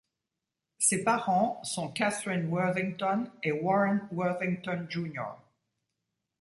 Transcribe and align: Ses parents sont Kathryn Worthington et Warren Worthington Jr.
Ses 0.79 1.03
parents 1.03 1.63
sont 1.63 1.91
Kathryn 1.91 2.47
Worthington 2.49 3.29
et 3.43 3.51
Warren 3.51 4.07
Worthington 4.11 4.87
Jr. 4.89 5.37